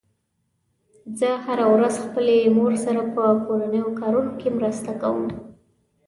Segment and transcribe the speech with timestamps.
[1.19, 5.25] زه هره ورځ خپلې مور سره په کورنیو کارونو کې مرسته کوم